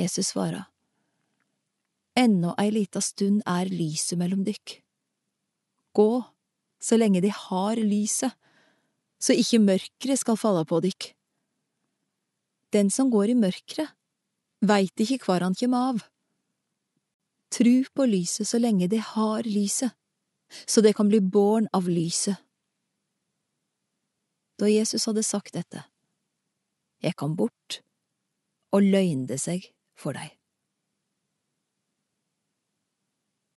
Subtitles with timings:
[0.00, 0.64] Jesus svara,
[2.18, 4.80] Ennå ei lita stund er lyset mellom dykk.
[5.94, 6.10] Gå
[6.80, 8.34] så lenge de har lyset,
[9.20, 11.10] så ikke mørket skal falle på dykk.
[12.74, 13.88] Den som går i mørket,
[14.60, 16.02] veit ikke hvor han kjem av.
[17.50, 19.92] Tru på lyset så lenge de har lyset,
[20.66, 22.38] så det kan bli båren av lyset.
[24.60, 25.86] Da Jesus hadde sagt dette,
[27.00, 27.80] gikk han bort
[28.74, 29.70] og løgnde seg
[30.00, 30.39] for dei.